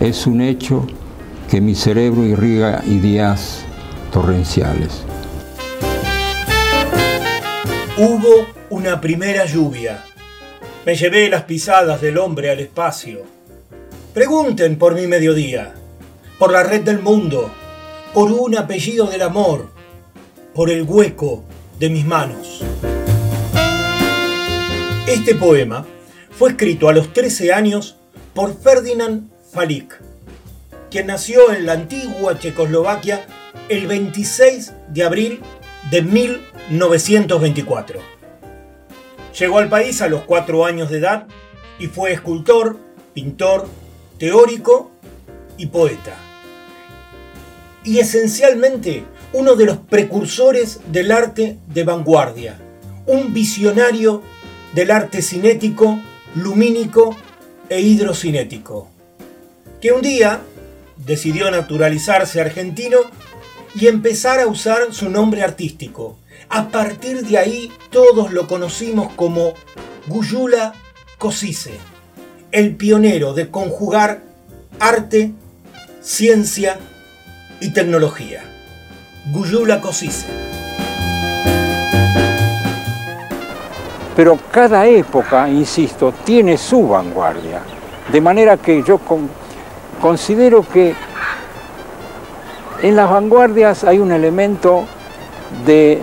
[0.00, 0.86] Es un hecho
[1.50, 3.62] que mi cerebro irriga ideas
[4.10, 5.02] torrenciales.
[7.98, 10.02] Hubo una primera lluvia.
[10.86, 13.24] Me llevé las pisadas del hombre al espacio.
[14.14, 15.74] Pregunten por mi mediodía,
[16.38, 17.50] por la red del mundo,
[18.14, 19.68] por un apellido del amor,
[20.54, 21.44] por el hueco
[21.78, 22.62] de mis manos.
[25.06, 25.84] Este poema
[26.30, 27.96] fue escrito a los 13 años
[28.32, 30.00] por Ferdinand Falik,
[30.90, 33.26] quien nació en la antigua Checoslovaquia
[33.68, 35.40] el 26 de abril
[35.90, 37.98] de 1924.
[39.38, 41.26] Llegó al país a los 4 años de edad
[41.80, 42.76] y fue escultor,
[43.12, 43.66] pintor,
[44.18, 44.92] teórico
[45.56, 46.14] y poeta.
[47.82, 52.56] Y esencialmente uno de los precursores del arte de vanguardia,
[53.06, 54.22] un visionario
[54.74, 55.98] del arte cinético,
[56.36, 57.16] lumínico
[57.68, 58.89] e hidrocinético,
[59.80, 60.40] que un día
[60.96, 62.98] decidió naturalizarse argentino
[63.74, 66.16] y empezar a usar su nombre artístico.
[66.48, 69.54] A partir de ahí todos lo conocimos como
[70.06, 70.74] Guyula
[71.18, 71.74] Cosice,
[72.52, 74.22] el pionero de conjugar
[74.80, 75.32] arte,
[76.00, 76.78] ciencia
[77.60, 78.42] y tecnología.
[79.32, 80.26] Guyula Cosice.
[84.16, 87.62] Pero cada época, insisto, tiene su vanguardia.
[88.12, 89.30] De manera que yo con-
[90.00, 90.94] considero que
[92.82, 94.84] en las vanguardias hay un elemento
[95.66, 96.00] de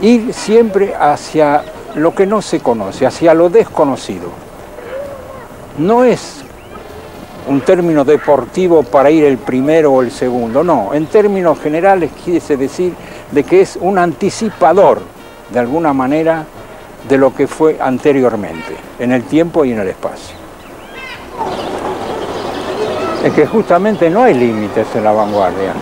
[0.00, 1.64] ir siempre hacia
[1.96, 4.30] lo que no se conoce, hacia lo desconocido.
[5.78, 6.42] No es
[7.48, 12.56] un término deportivo para ir el primero o el segundo, no, en términos generales quiere
[12.56, 12.92] decir
[13.30, 15.00] de que es un anticipador,
[15.50, 16.44] de alguna manera,
[17.08, 20.45] de lo que fue anteriormente, en el tiempo y en el espacio.
[23.26, 25.72] Es que justamente no hay límites en la vanguardia.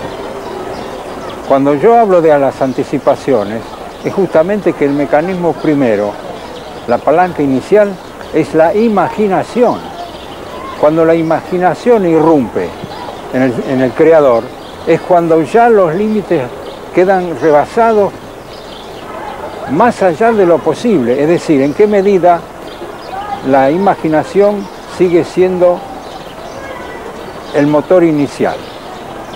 [1.47, 3.61] Cuando yo hablo de las anticipaciones,
[4.03, 6.13] es justamente que el mecanismo primero,
[6.87, 7.95] la palanca inicial,
[8.33, 9.79] es la imaginación.
[10.81, 12.71] Cuando la imaginación irrumpe
[13.35, 14.45] en el, creador,
[14.87, 16.45] es cuando ya los límites
[16.95, 18.11] quedan rebasados
[19.71, 22.41] más allá de lo posible, es decir, en qué medida
[23.47, 24.67] la imaginación
[24.97, 25.79] sigue siendo
[27.55, 28.57] el motor inicial.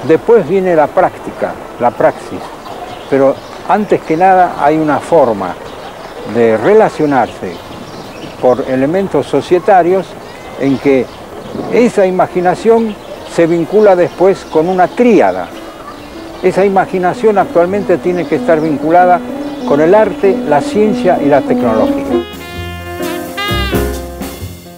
[0.07, 2.41] Después viene la práctica, la praxis,
[3.11, 3.35] pero
[3.69, 5.55] antes que nada hay una forma
[6.35, 7.53] de relacionarse
[8.41, 10.07] por elementos societarios
[10.61, 11.07] en que
[11.73, 12.95] esa imaginación
[13.35, 15.49] se vincula después con una tríada.
[16.43, 19.21] Esa imaginación actualmente tiene que estar vinculada
[19.67, 22.05] con el arte, la ciencia y la tecnología.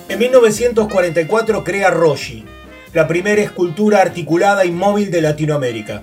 [0.09, 2.45] En 1944 crea Roshi,
[2.93, 6.03] la primera escultura articulada y móvil de Latinoamérica.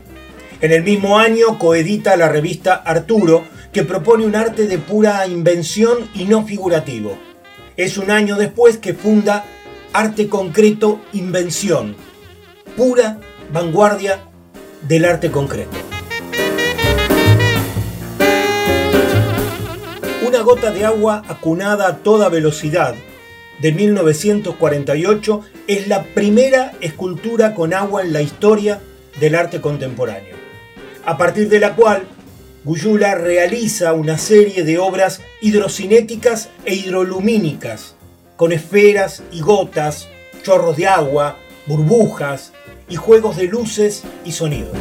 [0.61, 6.09] En el mismo año coedita la revista Arturo, que propone un arte de pura invención
[6.13, 7.17] y no figurativo.
[7.75, 9.45] Es un año después que funda
[9.93, 11.95] Arte Concreto Invención,
[12.75, 13.19] pura
[13.51, 14.21] vanguardia
[14.81, 15.77] del arte concreto.
[20.25, 22.95] Una gota de agua acunada a toda velocidad
[23.59, 28.81] de 1948 es la primera escultura con agua en la historia
[29.19, 30.35] del arte contemporáneo,
[31.05, 32.03] a partir de la cual
[32.63, 37.95] Guyula realiza una serie de obras hidrocinéticas e hidrolumínicas,
[38.35, 40.07] con esferas y gotas,
[40.43, 42.53] chorros de agua, burbujas
[42.89, 44.71] y juegos de luces y sonido.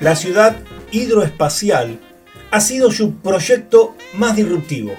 [0.00, 0.56] La ciudad
[0.92, 1.98] hidroespacial
[2.50, 4.92] ha sido su proyecto más disruptivo.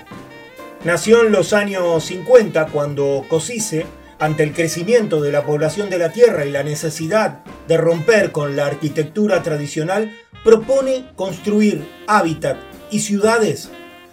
[0.84, 3.86] Nació en los años 50 cuando Cosice,
[4.20, 8.56] ante el crecimiento de la población de la Tierra y la necesidad de romper con
[8.56, 12.58] la arquitectura tradicional, propone construir hábitat
[12.92, 13.70] y ciudades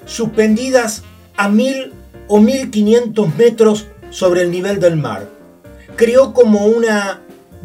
[0.06, 1.02] suspendidas
[1.36, 1.92] a mil
[2.28, 5.28] o 1500 metros sobre el nivel del mar.
[5.96, 7.22] Creó como una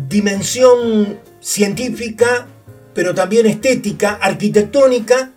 [0.09, 2.47] dimensión científica,
[2.93, 5.32] pero también estética, arquitectónica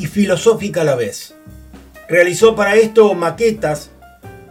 [0.00, 1.34] y filosófica a la vez.
[2.08, 3.90] Realizó para esto maquetas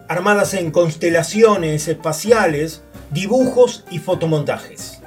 [0.08, 5.02] armadas en constelaciones espaciales, dibujos y fotomontajes.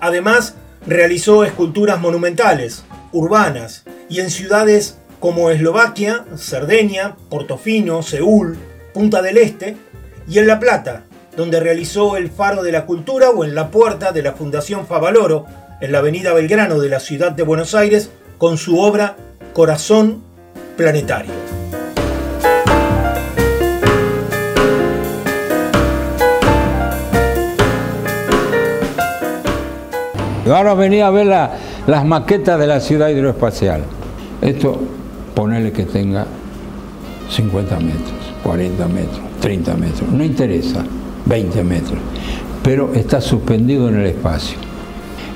[0.00, 0.54] Además,
[0.86, 8.58] realizó esculturas monumentales, urbanas y en ciudades como Eslovaquia, Cerdeña, Portofino, Seúl,
[8.94, 9.76] Punta del Este
[10.28, 11.04] y en La Plata,
[11.36, 15.46] donde realizó el Faro de la Cultura o en la puerta de la Fundación Favaloro,
[15.80, 19.16] en la avenida Belgrano de la ciudad de Buenos Aires, con su obra
[19.52, 20.22] Corazón
[20.76, 21.32] Planetario.
[30.46, 33.82] Ahora venía a ver las maquetas de la ciudad hidroespacial.
[34.40, 34.80] Esto,
[35.34, 36.26] ponerle que tenga
[37.30, 40.84] 50 metros, 40 metros, 30 metros, no interesa,
[41.26, 41.98] 20 metros,
[42.62, 44.56] pero está suspendido en el espacio.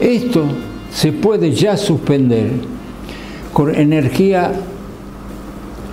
[0.01, 0.45] Esto
[0.91, 2.51] se puede ya suspender
[3.53, 4.53] con energía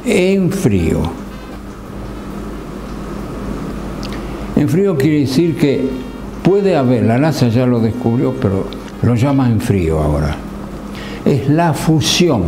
[0.05, 1.01] en frío.
[4.55, 5.89] En frío quiere decir que
[6.43, 8.65] puede haber, la NASA ya lo descubrió, pero
[9.01, 10.35] lo llama en frío ahora.
[11.25, 12.43] Es la fusión.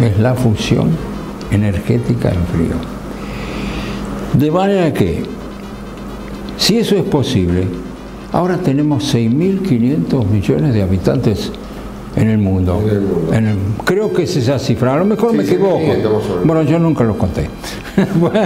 [0.00, 0.90] Es la fusión
[1.50, 2.76] energética en frío.
[4.34, 5.22] De manera que,
[6.56, 7.66] si eso es posible,
[8.32, 11.52] ahora tenemos 6.500 millones de habitantes
[12.16, 12.82] en el mundo.
[13.32, 15.78] En el- creo que es esa cifra, a lo mejor me equivoco.
[15.78, 16.44] 6.500 más o menos.
[16.46, 17.48] Bueno, yo nunca lo conté.
[18.18, 18.38] Bueno,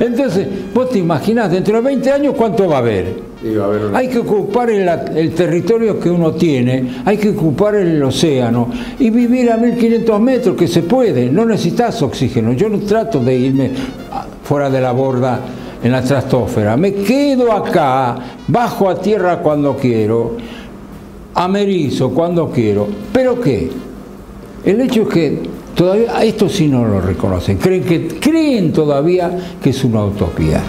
[0.00, 3.20] Entonces, vos te imaginas, dentro de 20 años, ¿cuánto va a haber?
[3.42, 7.16] Y va a haber una- Hay que ocupar el, el territorio que uno tiene, hay
[7.18, 8.68] que ocupar el océano
[8.98, 12.52] y vivir a 1500 metros, que se puede, no necesitas oxígeno.
[12.52, 13.70] Yo no trato de irme
[14.42, 15.40] fuera de la borda
[15.82, 18.16] en la estratosfera, me quedo acá,
[18.48, 20.36] bajo a tierra cuando quiero,
[21.36, 22.88] amerizo cuando quiero.
[23.12, 23.70] ¿Pero qué?
[24.64, 25.42] El hecho es que
[25.74, 30.62] todavía esto sí no lo reconocen, creen, que, creen todavía que es una utopía.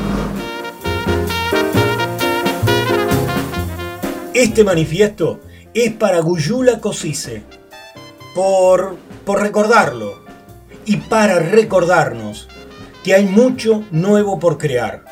[4.33, 5.39] Este manifiesto
[5.73, 7.41] es para Guyula Cosice,
[8.35, 10.19] por, por recordarlo
[10.85, 12.47] y para recordarnos
[13.03, 15.06] que hay mucho nuevo por crear.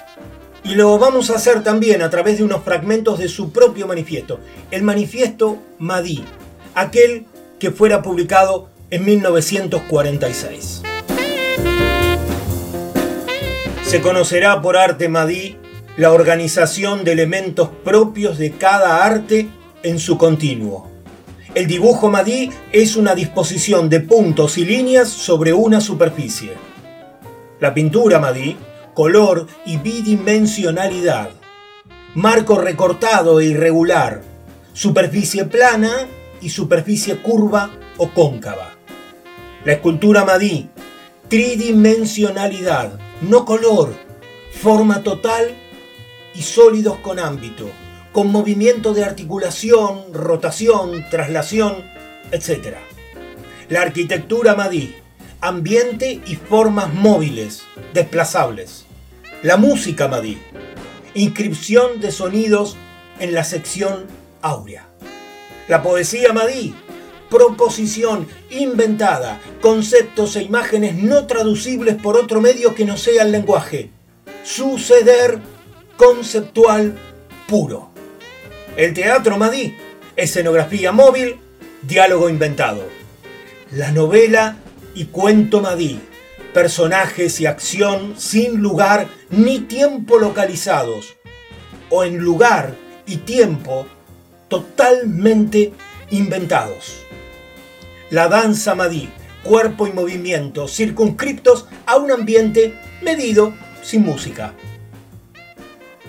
[0.65, 4.39] Y lo vamos a hacer también a través de unos fragmentos de su propio manifiesto,
[4.71, 6.25] el manifiesto Madí,
[6.73, 7.25] aquel
[7.59, 10.81] que fuera publicado en 1946.
[13.83, 15.55] Se conocerá por arte Madí
[15.97, 19.47] la organización de elementos propios de cada arte
[19.83, 20.89] en su continuo.
[21.53, 26.53] El dibujo Madí es una disposición de puntos y líneas sobre una superficie.
[27.59, 28.57] La pintura Madí,
[28.95, 31.29] color y bidimensionalidad.
[32.15, 34.23] Marco recortado e irregular.
[34.73, 36.07] Superficie plana
[36.41, 38.71] y superficie curva o cóncava.
[39.63, 40.69] La escultura Madí,
[41.27, 43.93] tridimensionalidad, no color,
[44.51, 45.55] forma total
[46.33, 47.69] y sólidos con ámbito,
[48.11, 51.83] con movimiento de articulación, rotación, traslación,
[52.31, 52.77] etc.
[53.69, 54.95] La arquitectura Madí,
[55.41, 58.84] ambiente y formas móviles, desplazables.
[59.45, 60.39] La música Madí,
[61.13, 62.77] inscripción de sonidos
[63.19, 64.07] en la sección
[64.41, 64.87] áurea.
[65.67, 66.73] La poesía Madí,
[67.29, 73.91] proposición inventada, conceptos e imágenes no traducibles por otro medio que no sea el lenguaje.
[74.43, 75.37] Suceder
[75.95, 76.97] conceptual
[77.47, 77.91] puro.
[78.75, 79.77] El teatro Madí,
[80.15, 81.35] escenografía móvil,
[81.83, 82.81] diálogo inventado.
[83.69, 84.57] La novela
[84.95, 85.99] y cuento Madí,
[86.55, 91.17] personajes y acción sin lugar ni tiempo localizados,
[91.89, 93.85] o en lugar y tiempo
[94.47, 95.73] totalmente
[96.11, 96.95] inventados.
[98.09, 99.09] La danza Madí,
[99.43, 103.53] cuerpo y movimiento circunscriptos a un ambiente medido
[103.83, 104.53] sin música.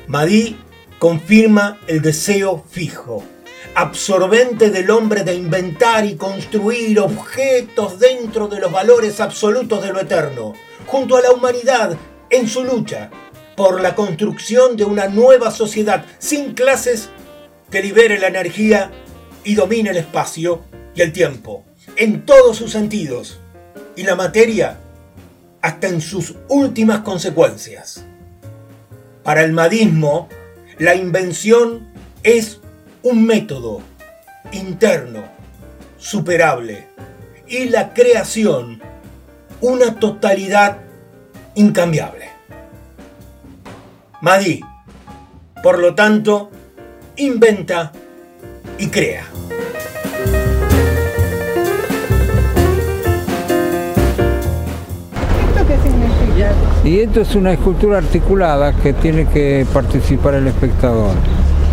[0.06, 0.56] Madí
[1.00, 3.24] confirma el deseo fijo,
[3.74, 10.00] absorbente del hombre de inventar y construir objetos dentro de los valores absolutos de lo
[10.00, 10.54] eterno,
[10.86, 11.96] junto a la humanidad
[12.30, 13.10] en su lucha
[13.56, 17.08] por la construcción de una nueva sociedad sin clases
[17.70, 18.90] que libere la energía
[19.44, 20.62] y domine el espacio
[20.94, 21.64] y el tiempo,
[21.96, 23.40] en todos sus sentidos,
[23.96, 24.78] y la materia
[25.62, 28.04] hasta en sus últimas consecuencias.
[29.22, 30.28] Para el madismo,
[30.78, 31.88] la invención
[32.22, 32.60] es
[33.08, 33.82] un método
[34.50, 35.22] interno,
[35.96, 36.88] superable,
[37.46, 38.82] y la creación
[39.60, 40.78] una totalidad
[41.54, 42.30] incambiable.
[44.22, 44.60] Madí,
[45.62, 46.50] por lo tanto,
[47.16, 47.92] inventa
[48.76, 49.22] y crea.
[55.48, 56.52] ¿Esto qué significa?
[56.82, 61.14] Y esto es una escultura articulada que tiene que participar el espectador.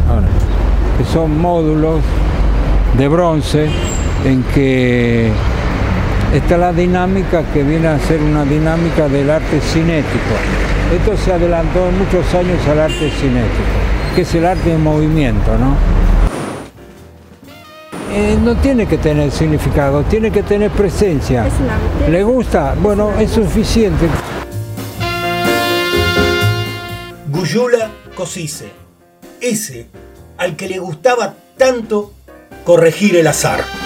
[0.07, 0.27] Ahora,
[0.97, 2.01] que son módulos
[2.97, 3.67] de bronce
[4.25, 5.29] en que
[6.33, 10.33] está la dinámica que viene a ser una dinámica del arte cinético.
[10.95, 15.75] Esto se adelantó muchos años al arte cinético, que es el arte en movimiento, ¿no?
[18.15, 21.47] Eh, no tiene que tener significado, tiene que tener presencia.
[21.47, 22.75] Es una- ¿Le gusta?
[22.79, 24.05] Bueno, es suficiente.
[27.29, 28.71] Guyula Cosice,
[29.41, 29.87] ese
[30.43, 32.11] al que le gustaba tanto
[32.65, 33.82] corregir el azar.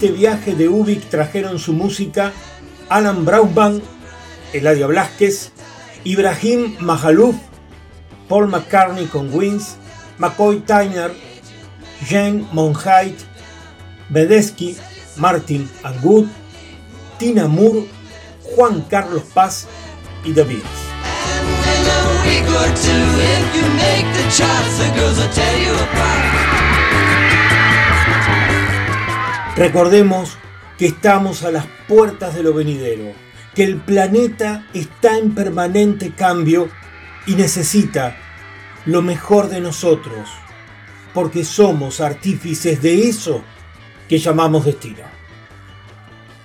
[0.00, 2.32] Este viaje de Ubik trajeron su música
[2.88, 3.82] Alan Braunban,
[4.54, 5.52] Eladia Blasquez,
[6.04, 7.36] Ibrahim Mahalouf,
[8.26, 9.76] Paul McCartney con Wings,
[10.16, 11.12] McCoy Tyner,
[12.08, 13.14] Jane Monheit,
[14.08, 14.74] Bedesky,
[15.18, 16.30] Martin Angut,
[17.18, 17.84] Tina Moore,
[18.56, 19.66] Juan Carlos Paz
[20.24, 20.46] y The.
[29.60, 30.38] Recordemos
[30.78, 33.12] que estamos a las puertas de lo venidero,
[33.54, 36.70] que el planeta está en permanente cambio
[37.26, 38.16] y necesita
[38.86, 40.30] lo mejor de nosotros,
[41.12, 43.44] porque somos artífices de eso
[44.08, 45.04] que llamamos destino.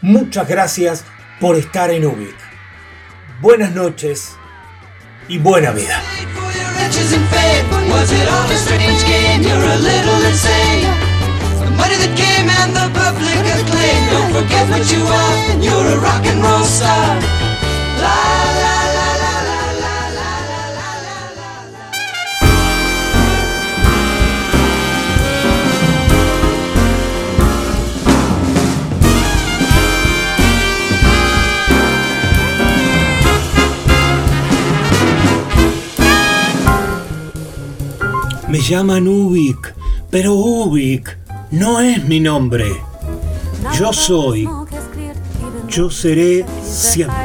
[0.02, 1.06] Muchas gracias
[1.40, 2.36] por estar en Ubik.
[3.40, 4.36] Buenas noches
[5.30, 6.02] y buena vida.
[11.80, 14.02] Money that came and the public acclaim.
[14.14, 15.36] Don't forget what you are.
[15.66, 17.22] You're a rock and roll star.
[38.48, 39.74] Me llaman Ubik,
[40.10, 41.18] pero Ubik
[41.56, 42.66] no es mi nombre.
[43.74, 44.48] Yo soy,
[45.70, 47.16] yo seré siempre.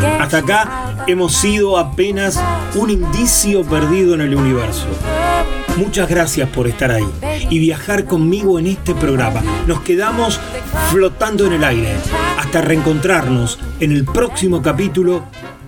[0.00, 2.40] Get Hasta acá hemos sido apenas
[2.74, 4.86] un indicio perdido en el universo.
[5.76, 7.06] Muchas gracias por estar ahí
[7.50, 9.42] y viajar conmigo en este programa.
[9.66, 10.40] Nos quedamos
[10.90, 11.94] flotando en el aire
[12.38, 15.24] hasta reencontrarnos en el próximo capítulo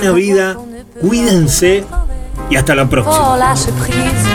[0.00, 0.56] Buena vida,
[1.00, 1.84] cuídense
[2.48, 3.34] y hasta la próxima.
[3.34, 4.26] Oh, lâche prise.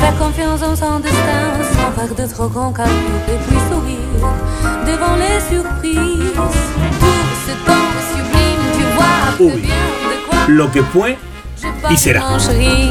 [0.00, 2.94] Fais confiance en son destin, sans faire de trop grands calculs
[3.28, 4.28] et puis sourire
[4.84, 6.32] devant les surprises.
[6.34, 9.60] Tout ce temps sublime, tu vois que Uy.
[9.60, 11.16] bien de quoi Lo que fue
[11.90, 12.24] y será.
[12.26, 12.90] en chérie.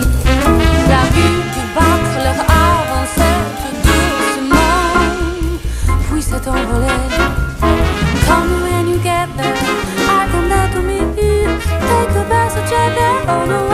[0.87, 2.45] La vue du battre leur
[13.23, 13.70] Oh, on a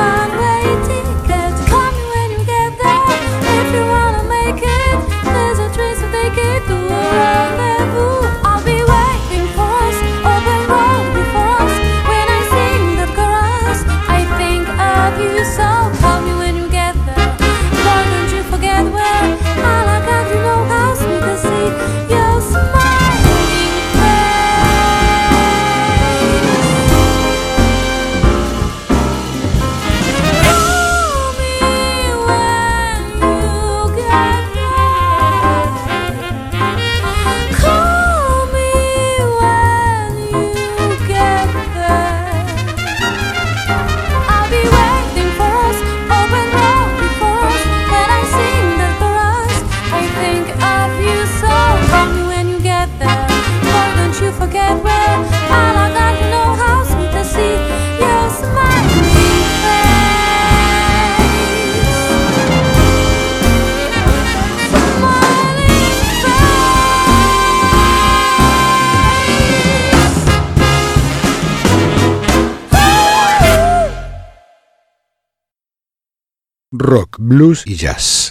[77.27, 78.17] blues y jazz.